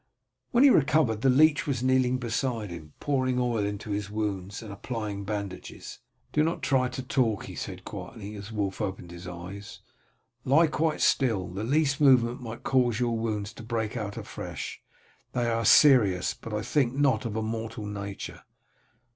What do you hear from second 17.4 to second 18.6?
mortal nature."